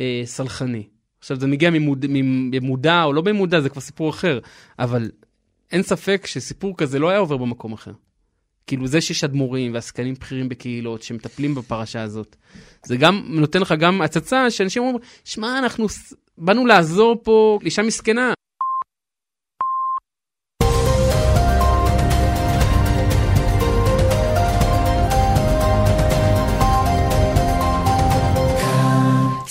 אה, 0.00 0.22
סלחני. 0.24 0.82
עכשיו, 1.18 1.40
זה 1.40 1.46
מגיע 1.46 1.70
ממוד, 1.70 2.06
ממודע 2.08 3.02
או 3.02 3.12
לא 3.12 3.22
במודע, 3.22 3.60
זה 3.60 3.68
כבר 3.68 3.80
סיפור 3.80 4.10
אחר, 4.10 4.38
אבל 4.78 5.10
אין 5.72 5.82
ספק 5.82 6.26
שסיפור 6.26 6.76
כזה 6.76 6.98
לא 6.98 7.08
היה 7.08 7.18
עובר 7.18 7.36
במקום 7.36 7.72
אחר. 7.72 7.92
כאילו 8.68 8.86
זה 8.86 9.00
שיש 9.00 9.24
אדמו"רים 9.24 9.74
ועסקנים 9.74 10.14
בכירים 10.14 10.48
בקהילות 10.48 11.02
שמטפלים 11.02 11.54
בפרשה 11.54 12.02
הזאת, 12.02 12.36
זה 12.84 12.96
גם 12.96 13.22
נותן 13.28 13.60
לך 13.60 13.74
גם 13.78 14.00
הצצה 14.00 14.50
שאנשים 14.50 14.82
אומרים, 14.82 14.98
שמע, 15.24 15.58
אנחנו 15.58 15.86
באנו 16.38 16.66
לעזור 16.66 17.16
פה 17.22 17.58
לאישה 17.62 17.82
מסכנה. 17.82 18.32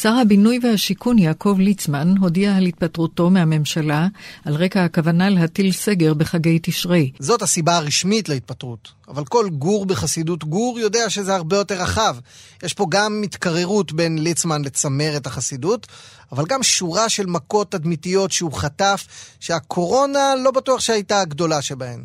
שר 0.08 0.16
הבינוי 0.16 0.60
והשיכון 0.64 1.20
יעקב 1.20 1.56
ליצמן 1.60 2.18
הודיע 2.20 2.56
על 2.56 2.66
התפטרותו 2.66 3.30
מהממשלה 3.30 4.08
על 4.46 4.56
רקע 4.56 4.84
הכוונה 4.84 5.30
להטיל 5.30 5.72
סגר 5.72 6.14
בחגי 6.14 6.60
תשרי. 6.62 7.12
זאת 7.20 7.42
הסיבה 7.42 7.78
הרשמית 7.78 8.30
להתפטרות, 8.30 8.92
אבל 9.08 9.26
כל 9.26 9.50
גור 9.50 9.86
בחסידות 9.86 10.44
גור 10.44 10.80
יודע 10.80 11.10
שזה 11.10 11.36
הרבה 11.36 11.58
יותר 11.58 11.82
רחב. 11.82 12.16
יש 12.64 12.74
פה 12.74 12.86
גם 12.90 13.22
התקררות 13.24 13.92
בין 13.92 14.18
ליצמן 14.18 14.62
לצמרת 14.62 15.26
החסידות, 15.26 15.88
אבל 16.32 16.44
גם 16.50 16.64
שורה 16.64 17.10
של 17.10 17.26
מכות 17.26 17.72
תדמיתיות 17.72 18.32
שהוא 18.32 18.54
חטף, 18.54 19.06
שהקורונה 19.40 20.36
לא 20.44 20.52
בטוח 20.52 20.80
שהייתה 20.80 21.22
הגדולה 21.22 21.62
שבהן. 21.62 22.04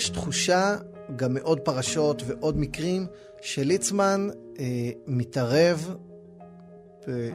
יש 0.00 0.08
תחושה, 0.08 0.76
גם 1.16 1.34
מעוד 1.34 1.60
פרשות 1.60 2.22
ועוד 2.26 2.58
מקרים, 2.58 3.06
שליצמן 3.42 4.28
אה, 4.58 4.90
מתערב 5.06 5.94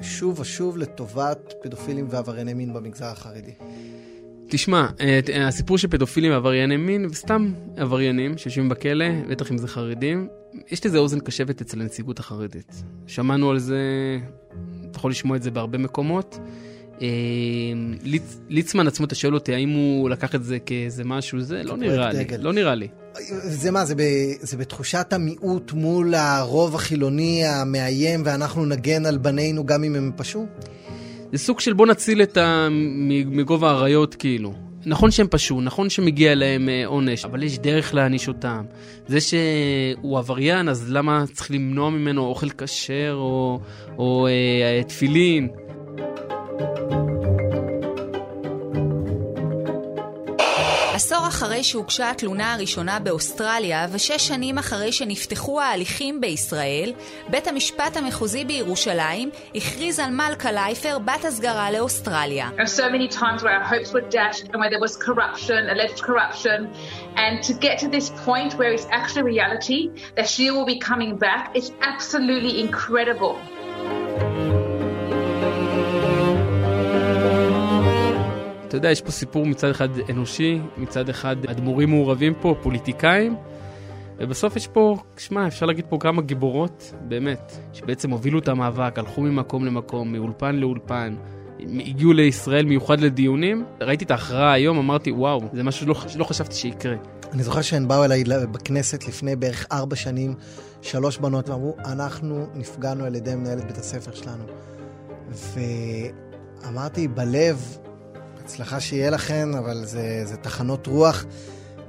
שוב 0.01 0.39
ושוב 0.39 0.77
לטובת 0.77 1.53
פדופילים 1.63 2.07
ועברייני 2.09 2.53
מין 2.53 2.73
במגזר 2.73 3.05
החרדי. 3.05 3.53
תשמע, 4.49 4.87
אה, 4.99 5.47
הסיפור 5.47 5.77
של 5.77 5.87
פדופילים 5.87 6.31
ועברייני 6.31 6.77
מין, 6.77 7.05
וסתם 7.05 7.53
עבריינים 7.77 8.37
שיושבים 8.37 8.69
בכלא, 8.69 9.05
בטח 9.29 9.51
אם 9.51 9.57
זה 9.57 9.67
חרדים, 9.67 10.27
יש 10.71 10.85
לזה 10.85 10.97
אוזן 10.97 11.19
קשבת 11.19 11.61
אצל 11.61 11.81
הנציגות 11.81 12.19
החרדית. 12.19 12.83
שמענו 13.07 13.51
על 13.51 13.59
זה, 13.59 13.79
אתה 14.91 14.97
יכול 14.97 15.11
לשמוע 15.11 15.37
את 15.37 15.43
זה 15.43 15.51
בהרבה 15.51 15.77
מקומות. 15.77 16.39
אה, 17.01 17.07
ליצ, 18.03 18.39
ליצמן 18.49 18.87
עצמו, 18.87 19.05
אתה 19.05 19.15
שואל 19.15 19.33
אותי 19.33 19.53
האם 19.53 19.69
הוא 19.69 20.09
לקח 20.09 20.35
את 20.35 20.43
זה 20.43 20.59
כאיזה 20.59 21.03
משהו, 21.03 21.41
זה 21.41 21.63
לא 21.63 21.77
נראה 21.77 22.11
לי, 22.11 22.25
לא 22.39 22.53
נראה 22.53 22.75
לי. 22.75 22.87
זה 23.43 23.71
מה, 23.71 23.85
זה, 23.85 23.95
ב, 23.95 24.01
זה 24.39 24.57
בתחושת 24.57 25.13
המיעוט 25.13 25.71
מול 25.71 26.13
הרוב 26.15 26.75
החילוני 26.75 27.45
המאיים, 27.45 28.21
ואנחנו 28.25 28.65
נגן 28.65 29.05
על 29.05 29.17
בנינו 29.17 29.65
גם 29.65 29.83
אם 29.83 29.95
הם 29.95 30.11
פשעו? 30.15 30.45
זה 31.31 31.37
סוג 31.37 31.59
של 31.59 31.73
בוא 31.73 31.87
נציל 31.87 32.21
את 32.21 32.37
ה... 32.37 32.67
מגובה 33.25 33.71
האריות 33.71 34.15
כאילו. 34.15 34.53
נכון 34.85 35.11
שהם 35.11 35.27
פשעו, 35.27 35.61
נכון 35.61 35.89
שמגיע 35.89 36.35
להם 36.35 36.69
אה, 36.69 36.85
עונש, 36.85 37.25
אבל 37.25 37.43
יש 37.43 37.59
דרך 37.59 37.93
להעניש 37.93 38.27
אותם. 38.27 38.65
זה 39.07 39.17
שהוא 39.21 40.17
עבריין, 40.17 40.69
אז 40.69 40.91
למה 40.91 41.23
צריך 41.33 41.51
למנוע 41.51 41.89
ממנו 41.89 42.25
אוכל 42.25 42.49
כשר 42.49 43.13
או, 43.17 43.59
או 43.97 44.27
אה, 44.27 44.83
תפילין? 44.83 45.47
אחרי 51.45 51.63
שהוגשה 51.63 52.09
התלונה 52.09 52.53
הראשונה 52.53 52.99
באוסטרליה 52.99 53.87
ושש 53.91 54.27
שנים 54.27 54.57
אחרי 54.57 54.91
שנפתחו 54.91 55.61
ההליכים 55.61 56.21
בישראל, 56.21 56.93
בית 57.29 57.47
המשפט 57.47 57.97
המחוזי 57.97 58.45
בירושלים 58.45 59.29
הכריז 59.55 59.99
על 59.99 60.11
מלכה 60.11 60.51
לייפר 60.51 60.99
בת 60.99 61.25
הסגרה 61.25 61.71
לאוסטרליה. 61.71 62.49
And 67.17 67.43
to 67.43 67.53
get 67.53 67.79
to 67.83 67.87
this 67.87 68.09
point 68.25 68.51
where 68.59 68.73
it's 68.75 68.87
actually 68.91 69.23
reality, 69.35 69.81
that 70.17 70.27
she 70.27 70.45
will 70.51 70.67
be 70.73 70.79
coming 70.89 71.15
back, 71.25 71.43
absolutely 71.91 72.53
incredible. 72.65 73.35
אתה 78.75 78.79
יודע, 78.79 78.91
יש 78.91 79.01
פה 79.01 79.11
סיפור 79.11 79.45
מצד 79.45 79.69
אחד 79.69 79.89
אנושי, 80.09 80.59
מצד 80.77 81.09
אחד 81.09 81.35
אדמו"רים 81.45 81.89
מעורבים 81.89 82.33
פה, 82.41 82.55
פוליטיקאים, 82.63 83.35
ובסוף 84.17 84.55
יש 84.55 84.67
פה, 84.67 84.97
שמע, 85.17 85.47
אפשר 85.47 85.65
להגיד 85.65 85.85
פה 85.89 85.97
כמה 85.99 86.21
גיבורות, 86.21 86.93
באמת, 87.01 87.51
שבעצם 87.73 88.11
הובילו 88.11 88.39
את 88.39 88.47
המאבק, 88.47 88.99
הלכו 88.99 89.21
ממקום 89.21 89.65
למקום, 89.65 90.11
מאולפן 90.11 90.55
לאולפן. 90.55 91.15
הגיעו 91.59 92.13
לישראל 92.13 92.65
מיוחד 92.65 92.99
לדיונים, 92.99 93.65
ראיתי 93.81 94.05
את 94.05 94.11
ההכרעה 94.11 94.53
היום, 94.53 94.77
אמרתי, 94.77 95.11
וואו, 95.11 95.41
זה 95.53 95.63
משהו 95.63 95.85
שלא, 95.85 95.95
שלא 96.07 96.23
חשבתי 96.23 96.55
שיקרה. 96.55 96.95
אני 97.33 97.43
זוכר 97.43 97.61
שהן 97.61 97.87
באו 97.87 98.03
אליי 98.05 98.23
בכנסת 98.51 99.07
לפני 99.07 99.35
בערך 99.35 99.65
ארבע 99.71 99.95
שנים, 99.95 100.35
שלוש 100.81 101.17
בנות, 101.17 101.49
ואמרו, 101.49 101.75
אנחנו 101.85 102.45
נפגענו 102.55 103.05
על 103.05 103.15
ידי 103.15 103.35
מנהלת 103.35 103.65
בית 103.65 103.77
הספר 103.77 104.11
שלנו. 104.11 104.43
ואמרתי, 106.63 107.07
בלב, 107.07 107.77
הצלחה 108.45 108.79
שיהיה 108.79 109.09
לכן, 109.09 109.55
אבל 109.55 109.85
זה, 109.85 110.21
זה 110.25 110.37
תחנות 110.37 110.87
רוח. 110.87 111.25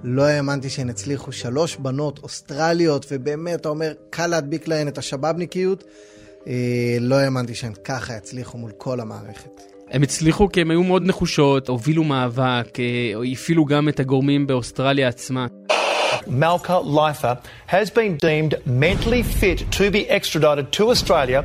לא 0.04 0.22
האמנתי 0.22 0.70
שהן 0.70 0.90
הצליחו. 0.90 1.32
שלוש 1.32 1.76
בנות 1.76 2.20
אוסטרליות, 2.22 3.06
ובאמת, 3.10 3.60
אתה 3.60 3.68
אומר, 3.68 3.92
קל 4.10 4.26
להדביק 4.26 4.68
להן 4.68 4.88
את 4.88 4.98
השבאבניקיות. 4.98 5.84
אה, 6.46 6.96
לא 7.00 7.14
האמנתי 7.14 7.54
שהן 7.54 7.72
ככה 7.84 8.16
יצליחו 8.16 8.58
מול 8.58 8.72
כל 8.78 9.00
המערכת. 9.00 9.60
הם 9.90 10.02
הצליחו 10.02 10.48
כי 10.52 10.60
הם 10.60 10.70
היו 10.70 10.82
מאוד 10.82 11.02
נחושות, 11.06 11.68
הובילו 11.68 12.04
מאבק, 12.04 12.80
אה, 12.80 12.84
הפעילו 13.32 13.64
גם 13.64 13.88
את 13.88 14.00
הגורמים 14.00 14.46
באוסטרליה 14.46 15.08
עצמה. 15.08 15.46
Malka 16.26 16.78
Leifer 16.98 17.36
has 17.68 17.90
been 17.90 18.16
deemed 18.16 18.54
mentally 18.66 19.22
fit 19.22 19.58
to 19.70 19.90
be 19.90 20.08
extradited 20.08 20.72
to 20.72 20.90
Australia 20.90 21.44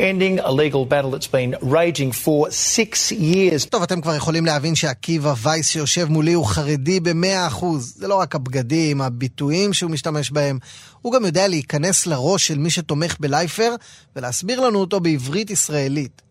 ending 0.00 0.38
a 0.40 0.50
legal 0.50 0.84
battle 0.84 1.10
that's 1.10 1.30
been 1.38 1.52
raging 1.62 2.12
for 2.24 2.50
six 2.50 3.12
years. 3.12 3.66
טוב, 3.70 3.82
אתם 3.82 4.00
כבר 4.00 4.14
יכולים 4.14 4.46
להבין 4.46 4.74
שעקיבא 4.74 5.34
וייס 5.42 5.68
שיושב 5.68 6.06
מולי 6.10 6.32
הוא 6.32 6.46
חרדי 6.46 7.00
במאה 7.00 7.46
אחוז. 7.46 7.94
זה 7.96 8.08
לא 8.08 8.14
רק 8.14 8.34
הבגדים, 8.34 9.00
הביטויים 9.00 9.72
שהוא 9.72 9.90
משתמש 9.90 10.30
בהם, 10.30 10.58
הוא 11.02 11.12
גם 11.12 11.24
יודע 11.24 11.48
להיכנס 11.48 12.06
לראש 12.06 12.46
של 12.46 12.58
מי 12.58 12.70
שתומך 12.70 13.16
בלייפר 13.20 13.74
ולהסביר 14.16 14.60
לנו 14.60 14.78
אותו 14.78 15.00
בעברית 15.00 15.50
ישראלית. 15.50 16.22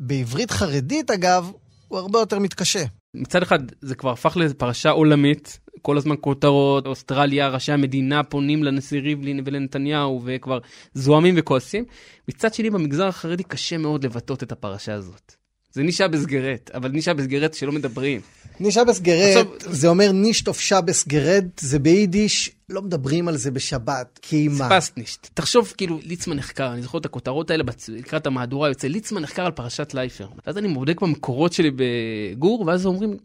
בעברית 0.00 0.50
חרדית, 0.50 1.10
אגב, 1.10 1.50
הוא 1.88 1.98
הרבה 1.98 2.18
יותר 2.18 2.38
מתקשה. 2.38 2.84
מצד 3.16 3.42
אחד 3.42 3.58
זה 3.80 3.94
כבר 3.94 4.10
הפך 4.10 4.36
לפרשה 4.36 4.90
עולמית, 4.90 5.60
כל 5.82 5.96
הזמן 5.96 6.14
כותרות, 6.20 6.86
אוסטרליה, 6.86 7.48
ראשי 7.48 7.72
המדינה 7.72 8.22
פונים 8.22 8.64
לנשיא 8.64 9.00
ריבלין 9.00 9.40
ולנתניהו 9.44 10.22
וכבר 10.24 10.58
זועמים 10.94 11.34
וכועסים. 11.38 11.84
מצד 12.28 12.54
שני 12.54 12.70
במגזר 12.70 13.06
החרדי 13.06 13.42
קשה 13.42 13.78
מאוד 13.78 14.04
לבטא 14.04 14.32
את 14.32 14.52
הפרשה 14.52 14.94
הזאת. 14.94 15.45
זה 15.76 15.82
נישה 15.82 16.08
בסגרת, 16.08 16.70
אבל 16.74 16.88
נישה 16.88 17.14
בסגרת 17.14 17.54
שלא 17.54 17.72
מדברים. 17.72 18.20
נישה 18.60 18.84
בסגרת, 18.84 19.36
עכשיו, 19.36 19.74
זה 19.74 19.88
אומר 19.88 20.12
נישט 20.12 20.48
שבס 20.54 21.06
גרד, 21.08 21.46
זה 21.60 21.78
ביידיש, 21.78 22.50
לא 22.68 22.82
מדברים 22.82 23.28
על 23.28 23.36
זה 23.36 23.50
בשבת, 23.50 24.18
כי 24.22 24.48
מה? 24.48 24.80
ספסנישט. 24.80 25.28
תחשוב, 25.34 25.72
כאילו, 25.76 26.00
ליצמן 26.02 26.36
נחקר, 26.36 26.72
אני 26.72 26.82
זוכר 26.82 26.98
את 26.98 27.04
הכותרות 27.04 27.50
האלה 27.50 27.64
לקראת 27.88 28.26
המהדורה 28.26 28.68
יוצא, 28.68 28.88
ליצמן 28.88 29.22
נחקר 29.22 29.46
על 29.46 29.52
פרשת 29.52 29.94
לייפר. 29.94 30.28
ואז 30.46 30.58
אני 30.58 30.74
בודק 30.74 31.00
במקורות 31.00 31.52
שלי 31.52 31.70
בגור, 31.76 32.64
ואז 32.66 32.86
אומרים, 32.86 33.16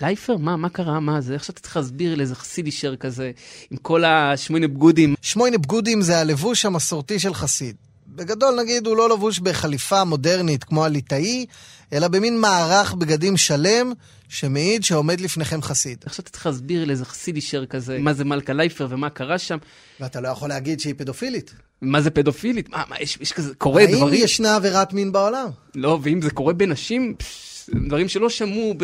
לייפר? 0.00 0.36
מה, 0.36 0.56
מה 0.56 0.68
קרה? 0.68 1.00
מה 1.00 1.20
זה? 1.20 1.34
עכשיו 1.34 1.52
אתה 1.52 1.62
צריך 1.62 1.76
להסביר 1.76 2.14
לאיזה 2.14 2.34
חסיד 2.34 2.66
אישר 2.66 2.96
כזה, 2.96 3.30
עם 3.70 3.76
כל 3.76 4.04
השמונה 4.04 4.68
בגודים. 4.68 5.14
שמונה 5.22 5.58
בגודים 5.58 6.02
זה 6.02 6.18
הלבוש 6.18 6.64
המסורתי 6.64 7.18
של 7.18 7.34
חסיד. 7.34 7.76
בגדול 8.16 8.60
נגיד 8.60 8.86
הוא 8.86 8.96
לא 8.96 9.10
לבוש 9.10 9.38
בחליפה 9.38 10.04
מודרנית 10.04 10.64
כמו 10.64 10.84
הליטאי, 10.84 11.46
אלא 11.92 12.08
במין 12.08 12.40
מערך 12.40 12.94
בגדים 12.94 13.36
שלם 13.36 13.92
שמעיד 14.28 14.84
שעומד 14.84 15.20
לפניכם 15.20 15.62
חסיד. 15.62 15.98
עכשיו 16.06 16.24
צריך 16.24 16.46
להסביר 16.46 16.84
לאיזה 16.84 17.04
חסיד 17.04 17.36
אישר 17.36 17.66
כזה, 17.66 17.98
מה 17.98 18.12
זה 18.12 18.24
מלכה 18.24 18.52
לייפר 18.52 18.86
ומה 18.90 19.10
קרה 19.10 19.38
שם. 19.38 19.58
ואתה 20.00 20.20
לא 20.20 20.28
יכול 20.28 20.48
להגיד 20.48 20.80
שהיא 20.80 20.94
פדופילית. 20.96 21.54
מה 21.82 22.00
זה 22.00 22.10
פדופילית? 22.10 22.68
מה, 22.68 22.82
מה 22.88 22.96
יש, 23.00 23.18
יש 23.20 23.32
כזה, 23.32 23.54
קורה 23.54 23.82
האם 23.82 23.96
דברים... 23.96 24.14
האם 24.14 24.24
ישנה 24.24 24.56
עבירת 24.56 24.92
מין 24.92 25.12
בעולם? 25.12 25.48
לא, 25.74 25.98
ואם 26.02 26.22
זה 26.22 26.30
קורה 26.30 26.52
בנשים, 26.52 27.14
פש, 27.18 27.70
דברים 27.86 28.08
שלא 28.08 28.30
שמעו 28.30 28.74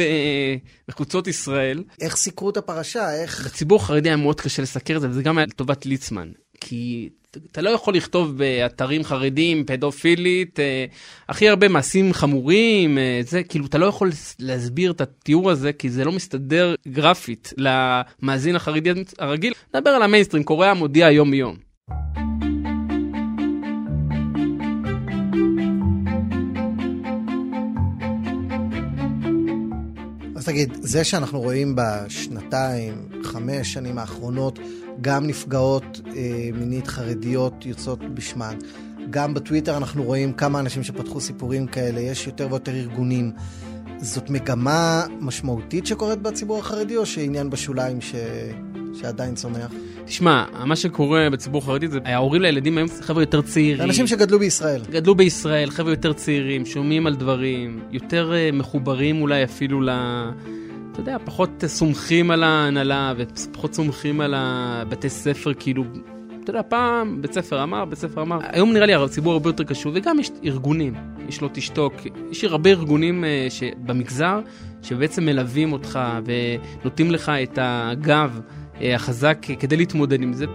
בחוצות 0.89 1.27
ישראל. 1.27 1.85
איך 2.01 2.17
סיקרו 2.17 2.51
את 2.51 2.57
הפרשה? 2.57 3.15
איך... 3.23 3.47
בציבור 3.47 3.81
החרדי 3.81 4.09
היה 4.09 4.17
מאוד 4.17 4.41
קשה 4.41 4.63
לסקר 4.63 4.97
את 4.97 5.01
זה, 5.01 5.09
וזה 5.11 5.23
גם 5.23 5.39
היה 5.39 5.47
לטובת 5.47 5.87
ליצמן. 5.87 6.29
כי 6.61 7.09
אתה 7.53 7.63
לא 7.63 7.71
יכול 7.71 7.95
לכתוב 7.95 8.39
באתרים 8.39 9.05
חרדים, 9.05 9.65
פדופילית, 9.65 10.61
אה, 10.61 10.85
הכי 11.29 11.49
הרבה 11.49 11.69
מעשים 11.69 12.13
חמורים, 12.13 12.99
אה, 12.99 13.21
זה, 13.25 13.43
כאילו, 13.43 13.67
אתה 13.67 13.79
לא 13.79 13.87
יכול 13.87 14.11
להסביר 14.39 14.91
את 14.91 15.01
התיאור 15.01 15.51
הזה, 15.51 15.73
כי 15.73 15.91
זה 15.91 16.05
לא 16.05 16.13
מסתדר 16.13 16.75
גרפית 16.89 17.53
למאזין 17.57 18.57
החרדי 18.57 18.91
הרגיל. 19.19 19.53
נדבר 19.75 19.91
על 19.91 20.03
המיינסטרים, 20.03 20.45
קוריאה 20.45 20.75
מודיע 20.75 21.11
יום-יום. 21.11 21.57
אז 30.41 30.47
תגיד, 30.47 30.77
זה 30.81 31.05
שאנחנו 31.05 31.41
רואים 31.41 31.77
בשנתיים, 31.77 33.09
חמש 33.23 33.73
שנים 33.73 33.99
האחרונות, 33.99 34.59
גם 35.01 35.27
נפגעות 35.27 36.01
אה, 36.07 36.51
מינית 36.55 36.87
חרדיות 36.87 37.67
יוצאות 37.67 38.15
בשמן. 38.15 38.55
גם 39.11 39.35
בטוויטר 39.35 39.77
אנחנו 39.77 40.03
רואים 40.03 40.33
כמה 40.33 40.61
אנשים 40.61 40.83
שפתחו 40.83 41.21
סיפורים 41.21 41.67
כאלה, 41.67 42.01
יש 42.01 42.27
יותר 42.27 42.47
ויותר 42.51 42.73
ארגונים. 42.73 43.33
זאת 44.03 44.31
מגמה 44.31 45.05
משמעותית 45.21 45.87
שקורית 45.87 46.19
בציבור 46.19 46.59
החרדי, 46.59 46.97
או 46.97 47.07
שעניין 47.07 47.51
בשוליים 47.51 48.01
ש... 48.01 48.15
שעדיין 48.95 49.35
צומח? 49.35 49.73
תשמע, 50.05 50.45
מה 50.65 50.77
שקורה 50.77 51.31
בציבור 51.31 51.63
החרדי 51.63 51.89
זה 51.89 51.99
ההורים 52.05 52.43
לילדים 52.43 52.77
היום 52.79 52.89
זה 52.89 53.03
חבר'ה 53.03 53.23
יותר 53.23 53.43
צעירים. 53.43 53.83
אנשים 53.83 54.07
שגדלו 54.07 54.39
בישראל. 54.39 54.83
גדלו 54.91 55.15
בישראל, 55.15 55.71
חבר'ה 55.71 55.93
יותר 55.93 56.13
צעירים, 56.13 56.67
שומעים 56.67 57.07
על 57.07 57.15
דברים, 57.15 57.81
יותר 57.91 58.33
uh, 58.33 58.57
מחוברים 58.57 59.23
אולי 59.23 59.45
אפילו 59.45 59.81
ל... 59.81 59.91
אתה 60.93 61.01
יודע, 61.01 61.17
פחות 61.25 61.65
סומכים 61.67 62.31
על 62.31 62.43
ההנהלה 62.43 63.13
ופחות 63.19 63.75
סומכים 63.75 64.21
על 64.21 64.35
הבתי 64.37 65.09
ספר, 65.09 65.53
כאילו, 65.59 65.85
אתה 66.45 66.51
יודע, 66.51 66.63
פעם 66.69 67.23
בית 67.23 67.33
ספר 67.33 67.63
אמר, 67.63 67.85
בית 67.85 67.99
ספר 67.99 68.23
אמר, 68.23 68.39
היום 68.43 68.73
נראה 68.73 68.87
לי 68.87 68.95
הציבור 68.95 69.33
הרבה 69.33 69.49
יותר 69.49 69.65
קשור, 69.65 69.93
וגם 69.95 70.19
יש 70.19 70.31
ארגונים, 70.45 70.95
יש 71.29 71.41
לו 71.41 71.49
תשתוק, 71.53 71.95
יש 72.31 72.45
הרבה 72.45 72.71
ארגונים 72.71 73.25
uh, 73.25 73.65
במגזר 73.79 74.41
שבעצם 74.83 75.25
מלווים 75.25 75.73
אותך 75.73 75.99
ונותנים 76.25 77.11
לך 77.11 77.29
את 77.29 77.59
הגב 77.63 78.41
uh, 78.75 78.83
החזק 78.95 79.39
כדי 79.59 79.77
להתמודד 79.77 80.23
עם 80.23 80.33
זה. 80.33 80.47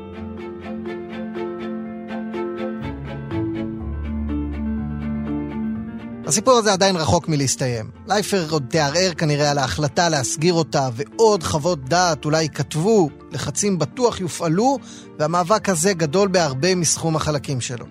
הסיפור 6.28 6.54
הזה 6.54 6.74
עדיין 6.74 6.96
רחוק 6.96 7.28
מלהסתיים. 7.30 7.86
לייפר 8.08 8.46
עוד 8.50 8.66
תערער 8.70 9.14
כנראה 9.18 9.52
על 9.52 9.58
ההחלטה 9.58 10.10
להסגיר 10.10 10.54
אותה, 10.54 10.90
ועוד 10.94 11.44
חוות 11.44 11.90
דעת 11.90 12.26
אולי 12.26 12.42
ייכתבו, 12.42 13.10
לחצים 13.32 13.80
בטוח 13.80 14.22
יופעלו, 14.22 14.78
והמאבק 15.20 15.70
הזה 15.70 15.94
גדול 15.94 16.28
בהרבה 16.28 16.76
מסכום 16.76 17.16
החלקים 17.16 17.62
שלו. 17.62 17.86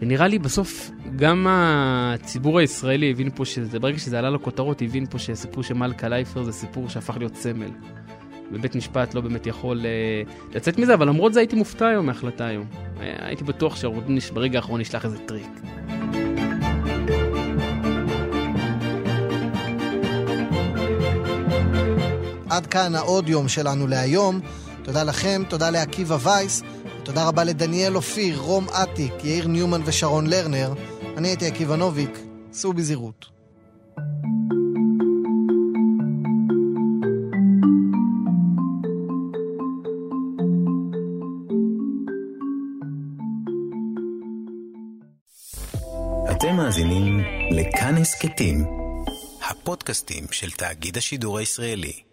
ונראה 0.00 0.28
לי 0.28 0.38
בסוף 0.38 0.90
גם 1.16 1.46
הציבור 1.50 2.58
הישראלי 2.58 3.10
הבין 3.10 3.30
פה 3.34 3.44
שזה, 3.44 3.78
ברגע 3.78 3.98
שזה 3.98 4.18
עלה 4.18 4.30
לכותרות, 4.30 4.82
הבין 4.82 5.06
פה 5.06 5.18
שהסיפור 5.18 5.62
של 5.62 5.74
מלכה 5.74 6.08
לייפר 6.08 6.42
זה 6.42 6.52
סיפור 6.52 6.88
שהפך 6.88 7.16
להיות 7.16 7.36
סמל. 7.36 7.70
ובית 8.52 8.76
משפט 8.76 9.14
לא 9.14 9.20
באמת 9.20 9.46
יכול 9.46 9.80
אה, 9.80 10.54
לצאת 10.54 10.78
מזה, 10.78 10.94
אבל 10.94 11.08
למרות 11.08 11.34
זה 11.34 11.40
הייתי 11.40 11.56
מופתע 11.56 11.86
היום 11.86 12.06
מההחלטה 12.06 12.46
היום. 12.46 12.66
הייתי 13.00 13.44
בטוח 13.44 13.76
שהעורך 13.76 14.06
דין 14.06 14.18
ברגע 14.34 14.58
האחרון 14.58 14.80
ישלח 14.80 15.04
איזה 15.04 15.18
טריק. 15.18 15.73
עד 22.54 22.66
כאן 22.66 22.94
העוד 22.94 23.28
יום 23.28 23.48
שלנו 23.48 23.86
להיום. 23.86 24.40
תודה 24.82 25.02
לכם, 25.02 25.42
תודה 25.48 25.70
לעקיבא 25.70 26.18
וייס, 26.22 26.62
ותודה 27.02 27.28
רבה 27.28 27.44
לדניאל 27.44 27.96
אופיר, 27.96 28.38
רום 28.40 28.68
אטיק, 28.68 29.12
יאיר 29.24 29.46
ניומן 29.46 29.80
ושרון 29.84 30.26
לרנר. 30.26 30.72
אני 31.16 31.28
הייתי 31.28 31.46
עקיבא 31.46 31.76
נוביק, 31.76 32.18
סעו 32.52 32.72
בזהירות. 32.72 33.26
אתם 46.30 46.56
מאזינים 46.56 47.20
לכאן 47.50 47.96
הסכתים, 47.96 48.64
הפודקאסטים 49.50 50.24
של 50.30 50.50
תאגיד 50.50 50.96
השידור 50.96 51.38
הישראלי. 51.38 52.03